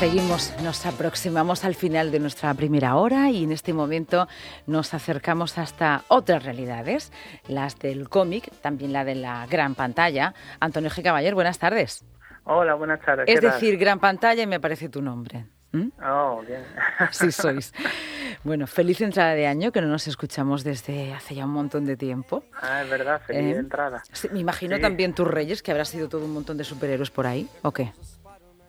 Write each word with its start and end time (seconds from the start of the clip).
Seguimos, 0.00 0.54
nos 0.62 0.86
aproximamos 0.86 1.62
al 1.66 1.74
final 1.74 2.10
de 2.10 2.20
nuestra 2.20 2.54
primera 2.54 2.96
hora 2.96 3.28
y 3.28 3.44
en 3.44 3.52
este 3.52 3.74
momento 3.74 4.28
nos 4.66 4.94
acercamos 4.94 5.58
hasta 5.58 6.04
otras 6.08 6.42
realidades, 6.42 7.12
las 7.48 7.78
del 7.78 8.08
cómic, 8.08 8.50
también 8.62 8.94
la 8.94 9.04
de 9.04 9.14
la 9.14 9.46
gran 9.46 9.74
pantalla. 9.74 10.32
Antonio 10.58 10.88
G. 10.88 11.02
Caballer, 11.02 11.34
buenas 11.34 11.58
tardes. 11.58 12.02
Hola, 12.44 12.74
buenas 12.76 13.02
tardes. 13.02 13.26
Es 13.28 13.42
decir, 13.42 13.76
gran 13.76 14.00
pantalla 14.00 14.42
y 14.42 14.46
me 14.46 14.58
parece 14.58 14.88
tu 14.88 15.02
nombre. 15.02 15.44
Oh, 16.02 16.42
bien. 16.46 16.64
Sí 17.10 17.30
sois. 17.30 17.72
Bueno, 18.42 18.66
feliz 18.66 19.02
entrada 19.02 19.34
de 19.34 19.46
año, 19.46 19.70
que 19.70 19.82
no 19.82 19.86
nos 19.86 20.08
escuchamos 20.08 20.64
desde 20.64 21.12
hace 21.12 21.34
ya 21.34 21.44
un 21.44 21.52
montón 21.52 21.84
de 21.84 21.98
tiempo. 21.98 22.42
Ah, 22.62 22.82
es 22.82 22.88
verdad, 22.88 23.20
feliz 23.26 23.54
¿Eh? 23.54 23.58
entrada. 23.58 24.02
Sí, 24.12 24.28
me 24.32 24.40
imagino 24.40 24.76
Sí. 24.76 24.82
también 24.82 25.12
tus 25.14 25.28
reyes, 25.28 25.62
que 25.62 25.70
habrá 25.70 25.84
sido 25.84 26.08
todo 26.08 26.24
un 26.24 26.32
montón 26.32 26.56
de 26.56 26.64
superhéroes 26.64 27.10
por 27.10 27.26
ahí, 27.26 27.46
¿o 27.62 27.70
qué? 27.70 27.92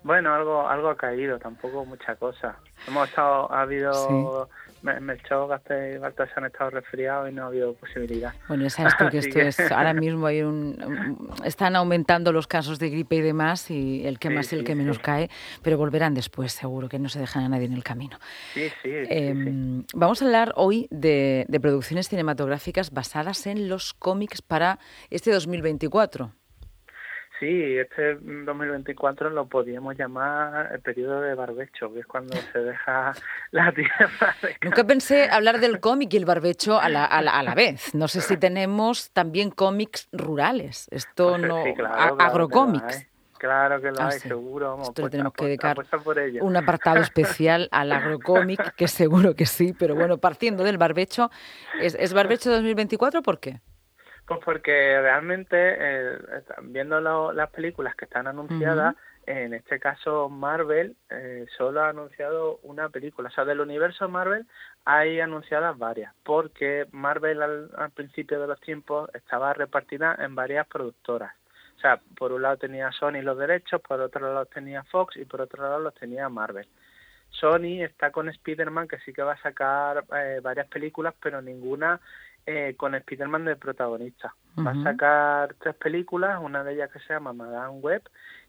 Bueno, 0.03 0.33
algo 0.33 0.67
algo 0.67 0.89
ha 0.89 0.97
caído, 0.97 1.37
tampoco 1.39 1.85
mucha 1.85 2.15
cosa. 2.15 2.57
Hemos 2.87 3.07
estado, 3.09 3.51
ha 3.51 3.61
habido, 3.61 4.49
Me- 4.81 4.99
Melchor, 4.99 5.47
Gaste 5.47 5.93
y 5.93 5.97
Baltasar 5.99 6.39
han 6.39 6.45
estado 6.45 6.71
resfriados 6.71 7.29
y 7.29 7.33
no 7.33 7.43
ha 7.43 7.47
habido 7.47 7.75
posibilidad. 7.75 8.33
Bueno, 8.47 8.67
sabes 8.71 8.97
tú 8.97 9.07
que 9.11 9.17
esto 9.19 9.39
que- 9.39 9.47
es, 9.49 9.71
ahora 9.71 9.93
mismo 9.93 10.25
hay 10.25 10.41
un, 10.41 11.29
están 11.45 11.75
aumentando 11.75 12.31
los 12.31 12.47
casos 12.47 12.79
de 12.79 12.89
gripe 12.89 13.17
y 13.17 13.21
demás, 13.21 13.69
y 13.69 14.03
el 14.07 14.17
que 14.17 14.29
Sí, 14.29 14.33
más 14.35 14.51
y 14.51 14.55
el 14.55 14.61
sí, 14.61 14.65
que 14.65 14.75
menos 14.75 14.97
sí. 14.97 15.03
cae, 15.03 15.29
pero 15.61 15.77
volverán 15.77 16.15
después, 16.15 16.51
seguro, 16.53 16.89
que 16.89 16.97
no 16.97 17.07
se 17.09 17.19
dejan 17.19 17.43
a 17.43 17.49
nadie 17.49 17.65
en 17.67 17.73
el 17.73 17.83
camino. 17.83 18.17
Sí, 18.55 18.61
sí, 18.61 18.71
sí, 18.81 19.05
sí. 19.05 19.13
Em, 19.13 19.83
Vamos 19.93 20.23
a 20.23 20.25
hablar 20.25 20.53
hoy 20.55 20.87
de, 20.89 21.45
de 21.47 21.59
producciones 21.59 22.09
cinematográficas 22.09 22.89
basadas 22.91 23.45
en 23.45 23.69
los 23.69 23.93
cómics 23.93 24.41
para 24.41 24.79
este 25.11 25.31
2024. 25.31 26.31
Sí, 27.41 27.75
este 27.79 28.17
2024 28.21 29.31
lo 29.31 29.47
podríamos 29.47 29.97
llamar 29.97 30.69
el 30.73 30.79
periodo 30.79 31.21
de 31.21 31.33
barbecho, 31.33 31.91
que 31.91 32.01
es 32.01 32.05
cuando 32.05 32.35
se 32.53 32.59
deja 32.59 33.13
la 33.51 33.71
tierra. 33.71 34.35
de 34.43 34.55
Nunca 34.61 34.83
pensé 34.83 35.27
hablar 35.27 35.59
del 35.59 35.79
cómic 35.79 36.13
y 36.13 36.17
el 36.17 36.25
barbecho 36.25 36.79
a 36.79 36.87
la, 36.87 37.03
a 37.03 37.19
la, 37.23 37.39
a 37.39 37.41
la 37.41 37.55
vez. 37.55 37.95
No 37.95 38.07
sé 38.07 38.21
si 38.21 38.37
tenemos 38.37 39.09
también 39.11 39.49
cómics 39.49 40.07
rurales. 40.11 40.87
Esto 40.91 41.31
Pues, 41.31 41.41
no. 41.41 41.63
sí, 41.63 41.73
claro, 41.73 41.95
claro 41.95 42.15
que 42.17 42.23
lo 42.23 42.23
agrocómics. 42.25 42.97
hay. 42.97 43.05
Claro 43.39 43.81
que 43.81 43.91
lo 43.91 43.99
Ah, 44.01 44.09
hay, 44.09 44.19
sí. 44.19 44.27
seguro. 44.27 44.69
Vamos, 44.69 44.89
Esto 44.89 45.01
le 45.01 45.05
apuesta- 45.07 45.11
tenemos 45.17 45.33
que 45.33 45.45
dedicar 45.45 45.71
apuesta 45.71 45.97
un 46.41 46.55
apartado 46.57 47.01
especial 47.01 47.69
al 47.71 47.91
agrocómic, 47.91 48.75
que 48.75 48.87
seguro 48.87 49.35
que 49.35 49.47
sí, 49.47 49.73
pero 49.73 49.95
bueno, 49.95 50.19
partiendo 50.19 50.63
del 50.63 50.77
barbecho, 50.77 51.31
¿es, 51.81 51.95
es 51.95 52.13
barbecho 52.13 52.51
2024 52.51 53.23
por 53.23 53.39
qué? 53.39 53.59
Pues 54.31 54.45
porque 54.45 55.01
realmente, 55.01 55.57
eh, 55.57 56.17
viendo 56.61 57.01
lo- 57.01 57.33
las 57.33 57.49
películas 57.49 57.95
que 57.95 58.05
están 58.05 58.27
anunciadas, 58.27 58.95
en 59.25 59.53
este 59.53 59.77
caso 59.77 60.29
Marvel 60.29 60.95
eh, 61.09 61.45
solo 61.57 61.81
ha 61.81 61.89
anunciado 61.89 62.59
una 62.63 62.87
película. 62.87 63.27
O 63.27 63.31
sea, 63.33 63.43
del 63.43 63.59
universo 63.59 64.07
Marvel 64.07 64.45
hay 64.85 65.19
anunciadas 65.19 65.77
varias, 65.77 66.13
porque 66.23 66.87
Marvel 66.91 67.41
al, 67.41 67.71
al 67.75 67.91
principio 67.91 68.39
de 68.39 68.47
los 68.47 68.61
tiempos 68.61 69.09
estaba 69.13 69.53
repartida 69.53 70.15
en 70.17 70.33
varias 70.33 70.65
productoras. 70.65 71.33
O 71.75 71.79
sea, 71.81 71.99
por 72.15 72.31
un 72.31 72.43
lado 72.43 72.55
tenía 72.55 72.89
Sony 72.93 73.21
los 73.21 73.37
derechos, 73.37 73.81
por 73.81 73.99
otro 73.99 74.21
lado 74.33 74.45
tenía 74.45 74.83
Fox 74.83 75.17
y 75.17 75.25
por 75.25 75.41
otro 75.41 75.61
lado 75.61 75.79
los 75.79 75.93
tenía 75.95 76.29
Marvel. 76.29 76.67
Sony 77.31 77.83
está 77.83 78.11
con 78.11 78.29
Spider-Man, 78.29 78.87
que 78.87 78.99
sí 78.99 79.11
que 79.11 79.23
va 79.23 79.33
a 79.33 79.41
sacar 79.41 80.05
eh, 80.15 80.39
varias 80.41 80.67
películas, 80.67 81.13
pero 81.21 81.41
ninguna 81.41 81.99
eh, 82.45 82.75
con 82.77 82.95
Spider-Man 82.95 83.45
de 83.45 83.55
protagonista. 83.55 84.33
Va 84.57 84.71
a 84.71 84.83
sacar 84.83 85.55
tres 85.59 85.75
películas, 85.75 86.39
una 86.41 86.63
de 86.63 86.73
ellas 86.73 86.91
que 86.91 86.99
se 86.99 87.13
llama 87.13 87.31
Madame 87.31 87.79
Web, 87.79 88.03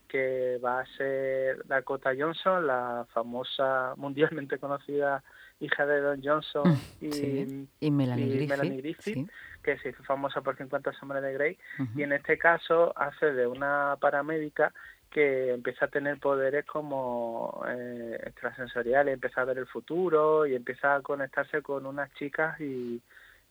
que 0.08 0.58
va 0.62 0.80
a 0.80 0.86
ser 0.96 1.64
Dakota 1.66 2.10
Johnson, 2.18 2.66
la 2.66 3.06
famosa, 3.12 3.94
mundialmente 3.96 4.58
conocida 4.58 5.22
hija 5.60 5.86
de 5.86 6.00
Don 6.00 6.20
Johnson 6.22 6.76
y, 7.00 7.06
Mm, 7.06 7.12
Sí, 7.12 7.68
y 7.80 7.90
Melanie 7.90 8.26
y 8.26 8.28
Griffith. 8.30 8.50
Melanie 8.50 8.76
Griffith, 8.78 9.14
sí. 9.14 9.26
que 9.62 9.78
se 9.78 9.90
hizo 9.90 10.02
famosa 10.02 10.40
por 10.40 10.56
50 10.56 10.92
sombras 10.94 11.22
de 11.22 11.32
Grey, 11.32 11.58
y 11.94 12.02
en 12.02 12.12
este 12.12 12.36
caso 12.36 12.92
hace 12.98 13.32
de 13.32 13.46
una 13.46 13.96
paramédica 14.00 14.72
que 15.08 15.52
empieza 15.52 15.84
a 15.84 15.88
tener 15.88 16.18
poderes 16.18 16.64
como 16.66 17.62
eh, 17.68 18.18
extrasensoriales, 18.24 19.14
empieza 19.14 19.42
a 19.42 19.44
ver 19.44 19.58
el 19.58 19.66
futuro 19.66 20.46
y 20.46 20.54
empieza 20.54 20.96
a 20.96 21.02
conectarse 21.02 21.62
con 21.62 21.86
unas 21.86 22.12
chicas 22.14 22.60
y, 22.60 23.00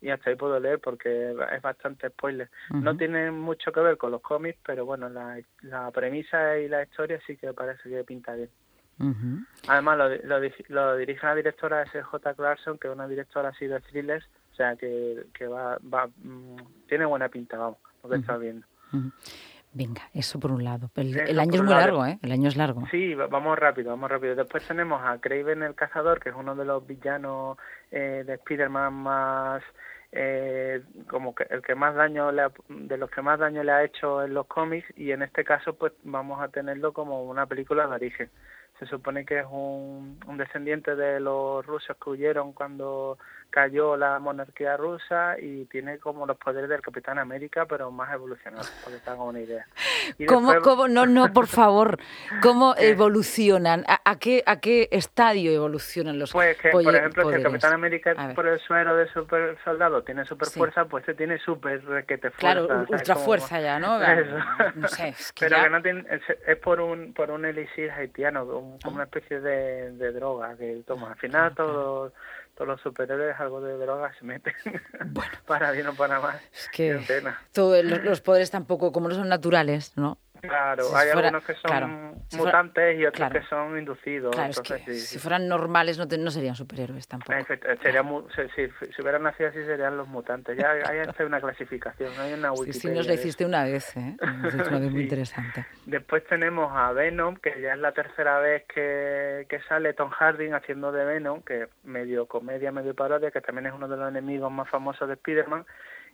y 0.02 0.10
hasta 0.10 0.30
ahí 0.30 0.36
puedo 0.36 0.60
leer 0.60 0.80
porque 0.80 1.32
es 1.32 1.62
bastante 1.62 2.10
spoiler. 2.10 2.50
No 2.72 2.98
tiene 2.98 3.32
mucho 3.32 3.72
que 3.72 3.80
ver 3.80 3.98
con 3.98 4.12
los 4.12 4.22
cómics, 4.22 4.60
pero 4.66 4.86
bueno, 4.86 5.08
la, 5.10 5.40
la 5.62 5.92
premisa 5.92 6.58
y 6.58 6.68
la 6.68 6.84
historia 6.84 7.20
sí 7.26 7.38
que 7.38 7.54
parece 7.54 7.88
que 7.88 8.04
pinta 8.04 8.34
bien. 8.34 8.50
Ujú. 9.00 9.46
Además, 9.68 9.98
lo, 9.98 10.40
lo, 10.40 10.50
lo 10.70 10.98
dirige 10.98 11.26
la 11.26 11.36
directora 11.36 11.84
S.J. 11.84 12.34
Clarkson, 12.34 12.78
que 12.78 12.88
es 12.88 12.94
una 12.94 13.08
directora 13.08 13.50
así 13.50 13.68
de 13.68 13.80
thrillers, 13.80 14.26
o 14.52 14.56
sea, 14.56 14.76
que, 14.76 15.26
que 15.34 15.48
va, 15.48 15.78
va 15.78 16.08
mm, 16.08 16.88
tiene 16.88 17.06
buena 17.06 17.30
pinta, 17.30 17.58
vamos, 17.58 17.78
lo 18.04 18.10
que 18.10 18.16
está 18.18 18.38
viendo. 18.38 18.66
Venga, 19.74 20.02
eso 20.14 20.40
por 20.40 20.52
un 20.52 20.64
lado. 20.66 20.90
El, 20.96 21.40
año 21.40 21.54
es 21.56 21.62
muy 21.62 21.70
lado. 21.70 21.82
largo, 21.82 22.06
¿eh? 22.06 22.20
El 22.22 22.32
año 22.34 22.50
es 22.50 22.58
largo. 22.58 22.86
Sí, 22.92 23.14
va- 23.16 23.28
vamos 23.28 23.58
rápido, 23.58 23.92
vamos 23.92 24.10
rápido. 24.12 24.36
Después 24.36 24.68
tenemos 24.68 25.02
a 25.04 25.18
Craven 25.20 25.64
el 25.64 25.76
Cazador, 25.76 26.20
que 26.20 26.30
es 26.30 26.36
uno 26.36 26.56
de 26.56 26.66
los 26.66 26.86
villanos 26.86 27.58
eh, 27.92 28.24
de 28.26 28.34
Spider-Man 28.34 28.94
más... 28.94 29.64
Eh, 30.14 30.82
como 31.10 31.34
que 31.34 31.46
el 31.50 31.62
que 31.62 31.74
más 31.74 31.96
daño 31.96 32.34
le 32.34 32.42
ha- 32.42 32.52
de 32.68 32.98
los 32.98 33.10
que 33.10 33.22
más 33.22 33.40
daño 33.40 33.64
le 33.64 33.72
ha 33.72 33.84
hecho 33.86 34.22
en 34.24 34.34
los 34.34 34.46
cómics 34.46 34.86
y 34.98 35.12
en 35.14 35.22
este 35.22 35.46
caso 35.46 35.74
pues 35.76 35.94
vamos 36.04 36.42
a 36.42 36.50
tenerlo 36.50 36.92
como 36.92 37.24
una 37.24 37.46
película 37.46 37.88
de 37.88 37.94
origen 37.96 38.30
se 38.82 38.88
supone 38.88 39.26
que 39.26 39.40
es 39.42 39.46
un, 39.52 40.20
un 40.26 40.38
descendiente 40.38 40.96
de 40.96 41.20
los 41.20 41.64
rusos 41.68 41.96
que 42.04 42.10
huyeron 42.10 42.52
cuando 42.52 43.20
cayó 43.52 43.96
la 43.98 44.18
monarquía 44.18 44.76
rusa 44.78 45.36
y 45.40 45.66
tiene 45.66 46.00
como 46.00 46.26
los 46.26 46.38
poderes 46.38 46.70
del 46.70 46.82
Capitán 46.82 47.20
América 47.20 47.66
pero 47.68 47.92
más 47.92 48.12
evolucionados 48.14 48.72
para 48.84 48.98
que 49.18 49.22
una 49.22 49.40
idea 49.42 49.68
Y 50.18 50.26
¿Cómo, 50.26 50.54
después- 50.54 50.64
cómo- 50.76 50.88
no, 50.88 51.06
no, 51.06 51.32
por 51.34 51.46
favor, 51.68 52.00
¿cómo 52.42 52.74
evolucionan? 52.78 53.84
¿A, 53.88 54.00
a 54.10 54.18
qué, 54.18 54.42
¿A 54.48 54.60
qué 54.62 54.88
estadio 54.92 55.52
evolucionan 55.52 56.18
los 56.18 56.32
Pues 56.32 56.58
que, 56.58 56.70
por 56.70 56.82
ejemplo, 56.96 57.24
si 57.24 57.28
el 57.28 57.34
poderes? 57.44 57.44
Capitán 57.44 57.74
América 57.74 58.32
por 58.34 58.48
el 58.48 58.60
suero 58.62 58.96
de 58.96 59.08
super 59.10 59.58
soldado 59.64 60.02
tiene 60.04 60.26
super 60.26 60.48
Sí. 60.48 60.58
fuerza, 60.58 60.86
pues 60.86 61.02
este 61.04 61.14
tiene 61.16 61.38
super 61.40 61.84
requete 61.86 62.32
fuerza. 62.32 62.40
Claro, 62.66 62.86
ultra 62.90 63.14
Como- 63.16 63.26
fuerza 63.26 63.60
ya, 63.60 63.80
¿no? 63.80 64.02
Eso. 64.02 64.38
No 64.76 64.88
sé, 64.88 65.10
es 65.10 65.34
que 65.34 65.46
Pero 65.46 65.58
ya- 65.58 65.64
que 65.66 65.70
no 65.70 65.82
tiene, 65.82 66.06
es, 66.10 66.22
es 66.48 66.58
por 66.58 66.80
un 66.80 67.14
por 67.14 67.30
un 67.32 67.44
elixir 67.46 67.92
haitiano, 67.92 68.46
un- 68.46 68.71
como 68.84 68.96
una 68.96 69.06
especie 69.06 69.40
de, 69.40 69.92
de 69.92 70.12
droga 70.12 70.56
que 70.56 70.84
toma. 70.86 71.12
Al 71.12 71.18
final 71.18 71.56
todos 71.56 72.14
todos 72.56 72.68
los 72.68 72.82
superhéroes 72.82 73.40
algo 73.40 73.62
de 73.62 73.78
droga 73.78 74.14
se 74.18 74.26
meten. 74.26 74.54
para 75.48 75.72
bien 75.72 75.88
o 75.88 75.94
para 75.94 76.20
mal. 76.20 76.40
Es 76.54 76.70
que 76.70 77.00
los 77.84 78.22
poderes 78.22 78.52
tampoco, 78.52 78.92
como 78.92 79.10
no 79.10 79.16
son 79.16 79.30
naturales, 79.30 79.94
¿no? 79.96 80.18
Claro, 80.42 80.84
Si 80.84 80.96
hay 80.96 81.12
fuera- 81.12 81.28
algunos 81.30 81.44
que 81.46 81.54
son 81.54 81.62
claro, 81.64 81.88
si 82.28 82.38
fuera- 82.38 82.64
mutantes 82.64 83.00
y 83.00 83.06
otros 83.06 83.18
claro. 83.18 83.40
que 83.40 83.46
son 83.48 83.78
inducidos. 83.78 84.36
Claro, 84.36 84.50
es 84.52 84.58
entonces, 84.58 84.86
que 84.86 84.94
sí, 84.94 85.00
si 85.00 85.08
sí. 85.14 85.20
fueran 85.20 85.48
normales 85.48 85.98
no, 85.98 86.08
te- 86.08 86.18
no 86.18 86.32
serían 86.32 86.56
superhéroes 86.56 87.08
tampoco. 87.08 87.32
Sería 87.82 88.04
si, 88.56 88.68
si, 88.94 89.02
hubieran 89.02 89.24
nacido 89.24 89.50
así 89.50 89.64
serían 89.66 89.98
los 89.98 90.08
mutantes. 90.08 90.58
Ya 90.58 90.72
hay 90.72 91.26
una 91.26 91.40
clasificación, 91.40 92.10
no 92.16 92.24
hay 92.24 92.34
una 92.34 92.50
Sí, 92.56 92.60
Wikipedia. 92.62 92.82
sí, 92.82 92.88
nos 92.90 93.08
la 93.08 93.14
eso. 93.14 93.22
hiciste 93.22 93.46
una 93.46 93.64
vez, 93.64 93.96
¿eh? 93.98 94.18
Nos 94.42 94.54
una 94.56 94.80
vez 94.80 94.92
muy 94.92 95.02
Sí. 95.02 95.04
interesante. 95.04 95.66
Después 95.86 96.26
tenemos 96.28 96.72
a 96.76 96.92
Venom, 96.92 97.36
que 97.36 97.62
ya 97.62 97.74
es 97.74 97.80
la 97.80 97.92
tercera 97.92 98.40
vez 98.40 98.64
que, 98.74 99.46
que 99.50 99.60
sale 99.68 99.94
Tom 99.94 100.10
Hardy 100.10 100.50
haciendo 100.52 100.92
de 100.92 101.06
Venom, 101.06 101.42
que 101.42 101.68
medio 101.84 102.26
comedia, 102.26 102.72
medio 102.72 102.96
parodia, 102.96 103.32
que 103.32 103.42
también 103.42 103.68
es 103.68 103.74
uno 103.74 103.88
de 103.88 103.98
los 103.98 104.10
enemigos 104.10 104.52
más 104.52 104.70
famosos 104.70 105.08
de 105.08 105.14
Spider-Man. 105.16 105.66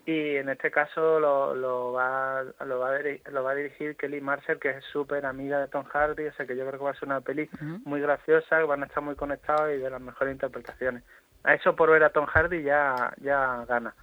Y 0.07 0.37
en 0.37 0.47
este 0.47 0.71
caso 0.71 1.19
lo, 1.19 1.53
lo, 1.53 1.91
va, 1.91 2.41
lo, 2.65 2.79
va 2.79 2.95
a 2.95 3.29
lo 3.29 3.43
va 3.43 3.51
a 3.51 3.55
dirigir 3.55 3.97
Kelly 3.97 4.21
Marshall, 4.21 4.57
que 4.57 4.69
es 4.69 4.85
súper 4.85 5.25
amiga 5.25 5.59
de 5.59 5.67
Tom 5.67 5.83
Hardy, 5.83 6.27
o 6.27 6.33
sea 6.33 6.45
que 6.45 6.55
yo 6.55 6.65
creo 6.65 6.79
que 6.79 6.85
va 6.85 6.91
a 6.91 6.93
ser 6.93 7.09
una 7.09 7.19
peli 7.19 7.49
muy 7.83 7.99
graciosa, 7.99 8.63
van 8.63 8.83
a 8.83 8.85
estar 8.85 9.03
muy 9.03 9.15
conectados 9.15 9.69
y 9.75 9.79
de 9.79 9.89
las 9.89 9.99
mejores 9.99 10.31
interpretaciones. 10.31 11.03
A 11.43 11.55
eso 11.55 11.75
por 11.75 11.91
ver 11.91 12.05
a 12.05 12.11
Tom 12.11 12.25
Hardy 12.25 12.63
ya, 12.63 13.13
ya 13.17 13.65
gana. 13.67 13.93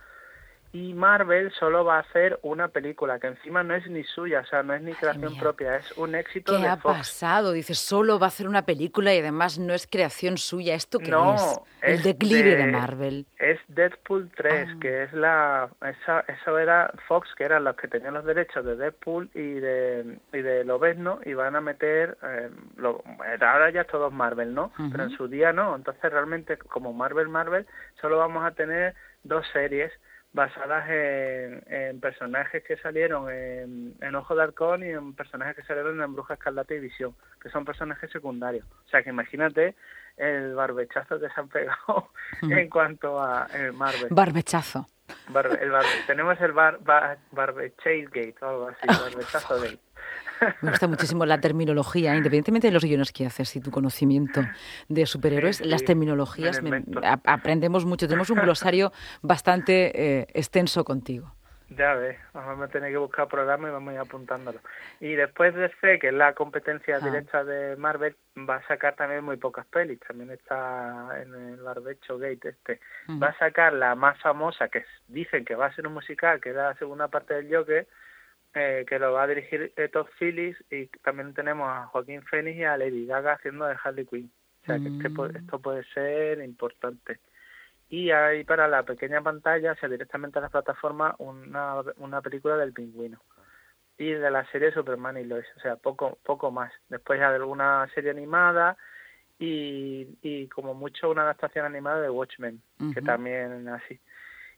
Y 0.74 0.92
Marvel 0.92 1.52
solo 1.52 1.84
va 1.84 1.98
a 1.98 2.00
hacer 2.00 2.36
una 2.42 2.66
película, 2.66 3.20
que 3.20 3.28
encima 3.28 3.62
no 3.62 3.76
es 3.76 3.86
ni 3.88 4.02
suya, 4.02 4.40
o 4.40 4.44
sea, 4.46 4.64
no 4.64 4.74
es 4.74 4.82
ni 4.82 4.92
creación 4.92 5.30
mía. 5.30 5.40
propia, 5.40 5.76
es 5.76 5.96
un 5.96 6.16
éxito 6.16 6.52
¿Qué 6.52 6.62
de 6.62 6.66
ha 6.66 6.76
Fox. 6.76 6.98
pasado? 6.98 7.52
Dice, 7.52 7.74
solo 7.76 8.18
va 8.18 8.26
a 8.26 8.28
hacer 8.28 8.48
una 8.48 8.62
película 8.66 9.14
y 9.14 9.20
además 9.20 9.56
no 9.56 9.72
es 9.72 9.86
creación 9.86 10.36
suya. 10.36 10.74
¿Esto 10.74 10.98
qué 10.98 11.12
No, 11.12 11.36
es? 11.36 11.60
El 11.80 11.94
es 11.94 12.02
declive 12.02 12.56
de, 12.56 12.66
de- 12.66 12.72
Marvel. 12.72 13.24
Es 13.38 13.60
Deadpool 13.68 14.28
3, 14.36 14.68
Ah. 14.72 14.78
que 14.80 15.02
es 15.04 15.12
la... 15.12 15.68
Esa, 15.80 16.24
eso 16.26 16.58
era 16.58 16.92
Fox, 17.06 17.28
que 17.36 17.44
eran 17.44 17.62
los 17.62 17.76
que 17.76 17.86
tenían 17.86 18.14
los 18.14 18.24
derechos 18.24 18.64
de 18.64 18.74
Deadpool 18.74 19.30
y 19.32 19.52
de, 19.60 20.18
y 20.32 20.38
de 20.42 20.64
Lobezno, 20.64 21.20
y 21.24 21.34
van 21.34 21.54
a 21.54 21.60
meter... 21.60 22.18
eh, 22.24 22.50
lo- 22.78 23.00
ahora 23.40 23.70
ya 23.70 23.84
todos 23.84 24.12
Marvel, 24.12 24.52
¿no? 24.52 24.72
Pero 24.90 25.04
en 25.04 25.10
su 25.10 25.28
día 25.28 25.52
no. 25.52 25.76
Entonces 25.76 26.10
realmente, 26.10 26.56
como 26.58 26.92
Marvel, 26.92 27.28
Marvel, 27.28 27.64
solo 28.00 28.18
vamos 28.18 28.44
a 28.44 28.50
tener 28.56 28.96
dos 29.22 29.46
series. 29.52 29.92
Basadas 30.34 30.84
en, 30.90 32.00
personajes 32.00 32.62
que 32.64 32.76
salieron 32.76 33.30
en, 33.30 33.94
en, 34.00 34.14
Ojo 34.16 34.34
de 34.34 34.42
Halcón 34.42 34.82
y 34.82 34.90
en 34.90 35.14
personajes 35.14 35.56
que 35.56 35.62
salieron 35.62 36.02
en 36.02 36.12
Bruja 36.12 36.34
Escarlata 36.34 36.74
y 36.74 36.80
Visión, 36.80 37.14
que 37.40 37.48
son 37.48 37.64
personajes 37.64 38.10
secundarios. 38.10 38.66
O 38.84 38.88
sea 38.90 39.02
que 39.02 39.10
imagínate 39.10 39.76
el 40.16 40.54
barbechazo 40.54 41.20
que 41.20 41.28
se 41.28 41.40
han 41.40 41.48
pegado 41.48 42.10
en 42.42 42.68
cuanto 42.68 43.22
a 43.22 43.46
eh, 43.54 43.70
Marvel. 43.72 44.08
Barbechazo. 44.10 44.88
tenemos 46.06 46.40
el 46.40 46.52
bar, 46.52 46.78
bar, 46.82 47.18
Barbechase 47.30 48.08
Gate 48.12 48.36
o 48.42 48.48
algo 48.48 48.68
así, 48.68 48.86
barbechazo 48.86 49.60
gate. 49.60 49.78
Me 50.62 50.70
gusta 50.70 50.88
muchísimo 50.88 51.26
la 51.26 51.40
terminología, 51.40 52.14
independientemente 52.14 52.68
de 52.68 52.72
los 52.72 52.84
guiones 52.84 53.12
que 53.12 53.26
haces 53.26 53.54
y 53.56 53.60
tu 53.60 53.70
conocimiento 53.70 54.42
de 54.88 55.06
superhéroes, 55.06 55.64
las 55.64 55.84
terminologías 55.84 56.60
aprendemos 57.24 57.84
mucho. 57.84 58.06
Tenemos 58.06 58.30
un 58.30 58.38
glosario 58.38 58.92
bastante 59.22 60.20
eh, 60.20 60.26
extenso 60.34 60.84
contigo. 60.84 61.34
Ya 61.70 61.94
ves, 61.94 62.18
vamos 62.34 62.68
a 62.68 62.68
tener 62.68 62.90
que 62.90 62.98
buscar 62.98 63.26
programas 63.26 63.70
y 63.70 63.72
vamos 63.72 63.90
a 63.90 63.94
ir 63.94 64.00
apuntándolo. 64.00 64.60
Y 65.00 65.14
después 65.14 65.54
de 65.54 65.70
C, 65.80 65.98
que 65.98 66.08
es 66.08 66.14
la 66.14 66.34
competencia 66.34 66.96
ah. 66.96 67.04
directa 67.04 67.42
de 67.42 67.76
Marvel, 67.76 68.14
va 68.38 68.56
a 68.56 68.66
sacar 68.66 68.94
también 68.94 69.24
muy 69.24 69.38
pocas 69.38 69.66
pelis. 69.66 69.98
También 70.06 70.30
está 70.30 71.08
en 71.20 71.34
el 71.34 71.56
Barbecho 71.56 72.18
Gate 72.18 72.50
este. 72.50 72.80
Va 73.10 73.28
a 73.28 73.38
sacar 73.38 73.72
la 73.72 73.94
más 73.94 74.20
famosa, 74.20 74.68
que 74.68 74.84
dicen 75.08 75.44
que 75.44 75.54
va 75.54 75.66
a 75.66 75.74
ser 75.74 75.86
un 75.86 75.94
musical, 75.94 76.40
que 76.40 76.50
es 76.50 76.56
la 76.56 76.74
segunda 76.74 77.08
parte 77.08 77.34
del 77.34 77.54
Joker, 77.54 77.86
eh, 78.54 78.84
que 78.88 78.98
lo 78.98 79.12
va 79.12 79.24
a 79.24 79.26
dirigir 79.26 79.72
Todd 79.92 80.06
Phillips 80.18 80.62
y 80.70 80.86
también 81.02 81.34
tenemos 81.34 81.68
a 81.68 81.86
Joaquín 81.86 82.22
Phoenix 82.22 82.56
y 82.56 82.64
a 82.64 82.76
Lady 82.76 83.06
Gaga 83.06 83.34
haciendo 83.34 83.66
de 83.66 83.76
Harley 83.82 84.06
Quinn. 84.06 84.30
O 84.62 84.66
sea 84.66 84.78
que 84.78 84.88
este 84.88 85.38
esto 85.38 85.58
puede 85.58 85.84
ser 85.92 86.40
importante. 86.40 87.18
Y 87.90 88.10
hay 88.10 88.44
para 88.44 88.66
la 88.66 88.82
pequeña 88.82 89.20
pantalla, 89.20 89.72
o 89.72 89.76
sea, 89.76 89.88
directamente 89.88 90.38
a 90.38 90.42
la 90.42 90.48
plataforma, 90.48 91.14
una, 91.18 91.82
una 91.98 92.22
película 92.22 92.56
del 92.56 92.72
pingüino. 92.72 93.20
Y 93.98 94.10
de 94.10 94.30
la 94.30 94.44
serie 94.50 94.72
Superman 94.72 95.18
y 95.18 95.24
Lois, 95.24 95.46
o 95.56 95.60
sea, 95.60 95.76
poco, 95.76 96.18
poco 96.24 96.50
más. 96.50 96.72
Después 96.88 97.20
hay 97.20 97.26
alguna 97.26 97.86
serie 97.94 98.10
animada 98.10 98.76
y, 99.38 100.08
y 100.22 100.48
como 100.48 100.74
mucho 100.74 101.10
una 101.10 101.22
adaptación 101.22 101.66
animada 101.66 102.00
de 102.00 102.10
Watchmen, 102.10 102.60
que 102.92 103.02
también 103.02 103.68
así. 103.68 104.00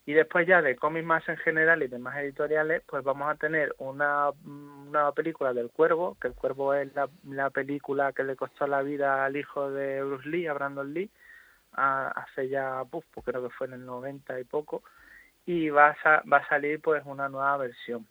Y 0.06 0.12
después 0.12 0.46
ya 0.46 0.62
de 0.62 0.76
cómics 0.76 1.04
más 1.04 1.28
en 1.28 1.36
general 1.38 1.82
y 1.82 1.88
demás 1.88 2.16
editoriales, 2.18 2.80
pues 2.86 3.02
vamos 3.02 3.28
a 3.28 3.34
tener 3.34 3.74
una, 3.78 4.30
una 4.30 5.10
película 5.10 5.52
del 5.52 5.68
Cuervo, 5.70 6.16
que 6.20 6.28
el 6.28 6.34
Cuervo 6.34 6.74
es 6.74 6.94
la, 6.94 7.08
la 7.24 7.50
película 7.50 8.12
que 8.12 8.22
le 8.22 8.36
costó 8.36 8.68
la 8.68 8.82
vida 8.82 9.24
al 9.24 9.36
hijo 9.36 9.68
de 9.68 10.04
Bruce 10.04 10.28
Lee, 10.28 10.46
a 10.46 10.52
Brandon 10.52 10.94
Lee, 10.94 11.10
hace 11.72 12.48
ya, 12.48 12.84
pues 12.88 13.04
creo 13.24 13.42
que 13.42 13.50
fue 13.50 13.66
en 13.66 13.72
el 13.74 13.84
90 13.84 14.38
y 14.38 14.44
poco, 14.44 14.84
y 15.44 15.70
va 15.70 15.96
a, 16.04 16.22
va 16.22 16.36
a 16.36 16.48
salir 16.48 16.80
pues 16.80 17.02
una 17.04 17.28
nueva 17.28 17.56
versión. 17.56 18.06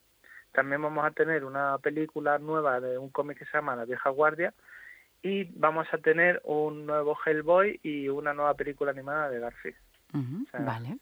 También 0.52 0.82
vamos 0.82 1.06
a 1.06 1.12
tener 1.12 1.46
una 1.46 1.78
película 1.78 2.40
nueva 2.40 2.82
de 2.82 2.98
un 2.98 3.10
cómic 3.10 3.40
que 3.40 3.46
se 3.46 3.54
llama 3.54 3.78
La 3.78 3.86
vieja 3.86 4.10
guardia, 4.10 4.54
y 5.24 5.46
vamos 5.58 5.88
a 5.94 5.98
tener 6.00 6.42
un 6.44 6.86
nuevo 6.86 7.18
Hellboy 7.26 7.80
y 7.84 8.10
una 8.10 8.34
nueva 8.34 8.54
película 8.54 8.92
animada 8.92 9.30
de 9.30 9.40
Garfield 9.40 9.85
vale. 10.60 10.98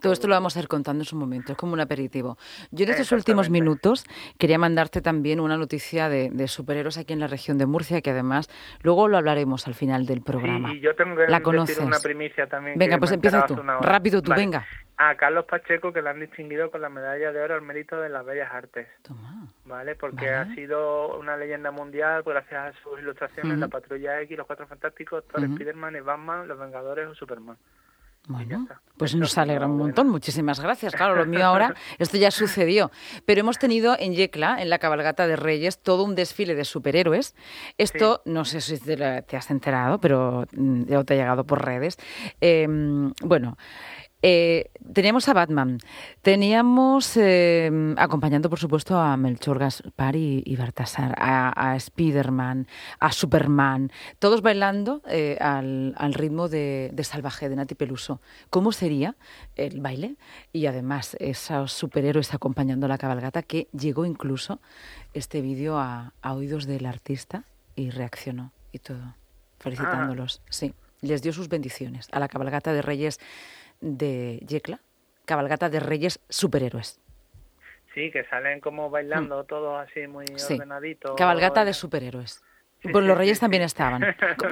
todo, 0.00 0.12
esto 0.12 0.28
lo 0.28 0.34
vamos 0.34 0.56
a 0.56 0.60
ir 0.60 0.68
contando 0.68 1.02
en 1.02 1.06
su 1.06 1.16
momento, 1.16 1.52
es 1.52 1.58
como 1.58 1.72
un 1.72 1.80
aperitivo. 1.80 2.36
Yo 2.70 2.84
en 2.84 2.90
estos 2.90 3.12
últimos 3.12 3.50
minutos 3.50 4.04
quería 4.38 4.58
mandarte 4.58 5.00
también 5.00 5.40
una 5.40 5.56
noticia 5.56 6.08
de, 6.08 6.48
superhéroes 6.48 6.98
aquí 6.98 7.12
en 7.12 7.20
la 7.20 7.26
región 7.26 7.58
de 7.58 7.66
Murcia, 7.66 8.00
que 8.00 8.10
además 8.10 8.48
luego 8.82 9.08
lo 9.08 9.18
hablaremos 9.18 9.66
al 9.66 9.74
final 9.74 10.06
del 10.06 10.22
programa. 10.22 10.74
y 10.74 10.80
yo 10.80 10.94
tengo 10.94 11.16
que 11.16 11.28
la 11.28 11.40
conoces. 11.40 11.78
una 11.78 12.00
primicia 12.00 12.46
también. 12.46 12.78
Venga, 12.78 12.98
pues 12.98 13.12
empieza 13.12 13.46
tú. 13.46 13.56
Rápido 13.80 14.22
tú, 14.22 14.32
venga. 14.34 14.66
A 14.96 15.14
Carlos 15.14 15.46
Pacheco, 15.46 15.94
que 15.94 16.02
le 16.02 16.10
han 16.10 16.20
distinguido 16.20 16.70
con 16.70 16.82
la 16.82 16.90
medalla 16.90 17.32
de 17.32 17.40
oro 17.40 17.54
al 17.54 17.62
mérito 17.62 17.98
de 17.98 18.10
las 18.10 18.22
bellas 18.26 18.52
artes. 18.52 18.86
Toma. 19.00 19.46
¿Vale? 19.64 19.94
Porque 19.94 20.28
ha 20.28 20.44
sido 20.54 21.18
una 21.18 21.38
leyenda 21.38 21.70
mundial 21.70 22.22
gracias 22.22 22.76
a 22.76 22.82
sus 22.82 22.98
ilustraciones, 23.00 23.58
La 23.58 23.68
Patrulla 23.68 24.20
X, 24.20 24.36
Los 24.36 24.46
Cuatro 24.46 24.66
Fantásticos, 24.66 25.24
Thor, 25.26 25.42
Spiderman 25.42 25.96
y 25.96 26.00
Batman, 26.00 26.46
Los 26.46 26.58
Vengadores 26.58 27.08
o 27.08 27.14
Superman. 27.14 27.56
Bueno, 28.26 28.68
pues 28.96 29.14
nos 29.14 29.38
alegra 29.38 29.66
un 29.66 29.78
montón. 29.78 30.08
Muchísimas 30.08 30.60
gracias. 30.60 30.94
Claro, 30.94 31.16
lo 31.16 31.26
mío 31.26 31.44
ahora, 31.44 31.74
esto 31.98 32.16
ya 32.16 32.30
sucedió. 32.30 32.90
Pero 33.24 33.40
hemos 33.40 33.58
tenido 33.58 33.96
en 33.98 34.14
Yecla, 34.14 34.60
en 34.60 34.68
la 34.68 34.78
cabalgata 34.78 35.26
de 35.26 35.36
Reyes, 35.36 35.78
todo 35.78 36.04
un 36.04 36.14
desfile 36.14 36.54
de 36.54 36.64
superhéroes. 36.64 37.34
Esto, 37.78 38.22
no 38.26 38.44
sé 38.44 38.60
si 38.60 38.78
te, 38.78 39.36
has 39.36 39.50
enterado, 39.50 40.00
pero 40.00 40.46
mm, 40.52 40.84
ya 40.84 41.02
te 41.04 41.14
ha 41.14 41.16
llegado 41.16 41.44
por 41.44 41.64
redes. 41.64 41.96
Em, 42.40 43.12
bueno, 43.22 43.56
eh, 44.22 44.70
teníamos 44.92 45.28
a 45.28 45.32
Batman, 45.32 45.78
teníamos 46.20 47.16
eh, 47.16 47.70
acompañando, 47.96 48.50
por 48.50 48.58
supuesto, 48.58 48.98
a 48.98 49.16
Melchor 49.16 49.58
Gaspar 49.58 50.16
y, 50.16 50.42
y 50.44 50.56
Bartasar, 50.56 51.14
a, 51.18 51.72
a 51.72 51.78
Spiderman, 51.80 52.66
a 52.98 53.12
Superman, 53.12 53.90
todos 54.18 54.42
bailando 54.42 55.02
eh, 55.08 55.38
al, 55.40 56.14
ritmo 56.14 56.48
de, 56.48 56.92
Salvaje 57.02 57.48
de 57.48 57.56
Nati 57.56 57.74
Peluso. 57.74 58.20
¿Cómo 58.50 58.72
sería 58.72 59.16
el 59.56 59.80
baile? 59.80 60.16
Y 60.52 60.66
además, 60.66 61.16
esos 61.18 61.72
superhéroes 61.72 62.34
acompañando 62.34 62.88
la 62.88 62.98
cabalgata, 62.98 63.42
que 63.42 63.68
llegó 63.72 64.04
incluso 64.04 64.60
este 65.14 65.40
vídeo 65.40 65.78
a, 65.78 66.12
oídos 66.22 66.66
del 66.66 66.86
artista 66.86 67.44
y 67.74 67.90
reaccionó 67.90 68.52
y 68.70 68.80
todo, 68.80 69.14
felicitándolos. 69.58 70.42
Sí, 70.50 70.74
les 71.00 71.22
dio 71.22 71.32
sus 71.32 71.48
bendiciones 71.48 72.08
a 72.12 72.20
la 72.20 72.28
cabalgata 72.28 72.72
de 72.72 72.82
Reyes 72.82 73.18
de 73.80 74.38
Yecla, 74.46 74.80
cabalgata 75.24 75.68
de 75.68 75.80
reyes 75.80 76.20
superhéroes. 76.28 77.00
Sí, 77.94 78.10
que 78.10 78.24
salen 78.24 78.60
como 78.60 78.88
bailando 78.88 79.42
mm. 79.42 79.46
todos 79.46 79.88
así 79.88 80.06
muy 80.06 80.26
sí. 80.36 80.54
ordenaditos. 80.54 81.16
Cabalgata 81.16 81.64
de 81.64 81.72
superhéroes. 81.72 82.42
Pues 82.82 83.04
los 83.04 83.16
reyes 83.16 83.38
también 83.40 83.62
estaban. 83.62 84.02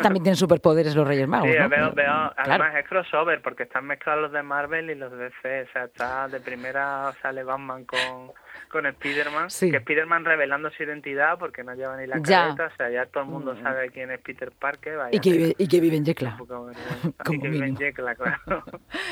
También 0.03 0.23
tienen 0.23 0.37
superpoderes 0.37 0.95
los 0.95 1.07
reyes 1.07 1.27
magos. 1.27 1.49
Sí, 1.51 1.57
veo, 1.57 1.93
veo. 1.93 2.33
Además 2.37 2.75
es 2.77 2.87
crossover 2.87 3.41
porque 3.43 3.65
están 3.65 3.87
mezclados 3.87 4.23
los 4.23 4.33
de 4.33 4.43
Marvel 4.43 4.91
y 4.91 4.95
los 4.95 5.11
de 5.11 5.17
DC. 5.17 5.63
O 5.63 5.73
sea, 5.73 5.85
está 5.85 6.29
de 6.29 6.41
primera 6.41 7.13
sale 7.23 7.43
Batman 7.43 7.85
con, 7.85 8.33
con 8.69 8.87
Spider-Man, 8.87 9.49
que 9.49 9.77
Spider-Man 9.77 10.25
revelando 10.25 10.71
su 10.71 10.83
identidad 10.83 11.39
porque 11.39 11.65
no 11.65 11.75
lleva 11.75 11.97
ni 11.97 12.07
la 12.07 12.21
careta, 12.21 12.70
o 12.73 12.77
sea, 12.77 12.91
ya 12.91 13.06
todo 13.06 13.25
el 13.25 13.31
mundo 13.31 13.55
mm. 13.55 13.63
sabe 13.63 13.91
quién 13.91 14.11
es 14.11 14.20
Peter 14.20 14.53
Parker. 14.53 14.99
y, 15.13 15.20
que 15.20 15.32
vive, 15.32 15.55
y 15.58 15.69
que 15.69 15.81
vive 15.81 15.97
en 15.97 16.05
Yecla. 16.05 16.37
y 17.31 17.39
que 17.39 17.49
vive 17.49 17.67
en 17.67 17.77
Yecla, 17.77 18.15
claro. 18.15 18.41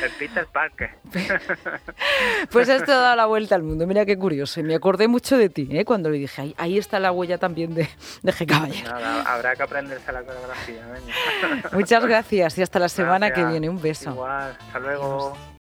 el 0.04 0.11
Peter 0.18 0.46
Parker. 0.52 0.90
pues 2.50 2.68
esto 2.68 2.92
ha 2.92 2.96
dado 2.96 3.16
la 3.16 3.26
vuelta 3.26 3.54
al 3.54 3.62
mundo, 3.62 3.87
mira 3.87 4.04
qué 4.04 4.18
curioso. 4.18 4.62
Me 4.62 4.75
acordé 4.75 5.08
mucho 5.08 5.38
de 5.38 5.49
ti, 5.49 5.68
¿eh? 5.70 5.85
cuando 5.85 6.11
le 6.11 6.18
dije, 6.18 6.42
ahí, 6.42 6.54
ahí 6.58 6.78
está 6.78 6.99
la 6.99 7.12
huella 7.12 7.38
también 7.38 7.75
de, 7.75 7.88
de 8.23 8.32
G. 8.32 8.46
Caballero. 8.46 9.05
Habrá 9.26 9.54
que 9.56 9.62
aprenderse 9.62 10.12
la 10.12 10.22
coreografía. 10.22 10.82
Muchas 11.72 12.04
gracias 12.04 12.58
y 12.58 12.62
hasta 12.62 12.78
la 12.78 12.88
semana 12.88 13.32
que 13.32 13.44
viene. 13.44 13.68
Un 13.68 13.80
beso. 13.80 14.10
Igual, 14.10 14.56
hasta 14.60 14.78
luego. 14.78 15.36